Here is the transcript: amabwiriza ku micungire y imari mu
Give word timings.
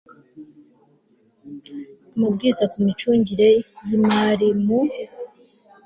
amabwiriza 2.15 2.63
ku 2.71 2.77
micungire 2.85 3.49
y 3.87 3.89
imari 3.97 4.47
mu 4.63 4.79